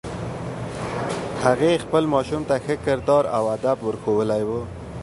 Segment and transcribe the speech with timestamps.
[1.45, 4.43] هغې خپل ماشوم ته ښه کردار او ادب ور ښوولی